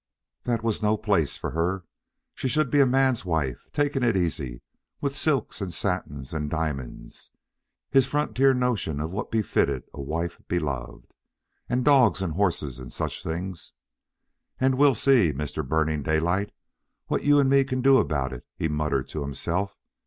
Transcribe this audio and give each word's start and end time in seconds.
That 0.45 0.63
was 0.63 0.81
no 0.81 0.97
place 0.97 1.37
for 1.37 1.51
her. 1.51 1.85
She 2.33 2.47
should 2.47 2.71
be 2.71 2.79
a 2.79 2.87
man's 2.87 3.23
wife, 3.23 3.67
taking 3.71 4.01
it 4.01 4.17
easy, 4.17 4.63
with 4.99 5.15
silks 5.15 5.61
and 5.61 5.71
satins 5.71 6.33
and 6.33 6.49
diamonds 6.49 7.29
(his 7.91 8.07
frontier 8.07 8.51
notion 8.55 8.99
of 8.99 9.11
what 9.11 9.29
befitted 9.29 9.83
a 9.93 10.01
wife 10.01 10.41
beloved), 10.47 11.05
and 11.69 11.85
dogs, 11.85 12.19
and 12.23 12.33
horses, 12.33 12.79
and 12.79 12.91
such 12.91 13.21
things 13.21 13.73
"And 14.59 14.73
we'll 14.73 14.95
see, 14.95 15.31
Mr. 15.33 15.63
Burning 15.69 16.01
Daylight, 16.01 16.51
what 17.05 17.23
you 17.23 17.37
and 17.37 17.47
me 17.47 17.63
can 17.63 17.83
do 17.83 17.99
about 17.99 18.33
it," 18.33 18.43
he 18.57 18.67
murmured 18.67 19.07
to 19.09 19.21
himself! 19.21 19.77